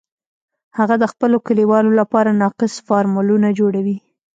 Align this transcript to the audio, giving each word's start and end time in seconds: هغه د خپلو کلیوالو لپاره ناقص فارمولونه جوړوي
هغه 0.77 0.95
د 0.99 1.05
خپلو 1.11 1.37
کلیوالو 1.47 1.91
لپاره 1.99 2.37
ناقص 2.43 2.73
فارمولونه 2.87 3.47
جوړوي 3.59 3.97